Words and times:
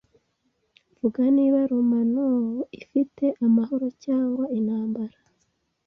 Vuga 0.99 1.23
niba 1.35 1.59
Romagnuol 1.69 2.55
ifite 2.81 3.25
amahoro 3.45 3.87
cyangwa 4.03 4.43
intambara 4.57 5.17